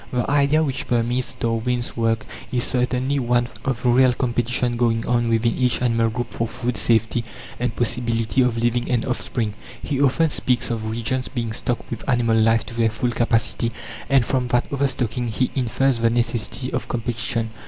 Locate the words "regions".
10.89-11.27